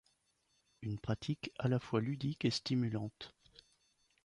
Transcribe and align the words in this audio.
Une 0.81 0.97
pratique 0.97 1.51
à 1.59 1.67
la 1.67 1.77
fois 1.79 2.01
ludique 2.01 2.43
et 2.45 2.49
stimulante. 2.49 3.35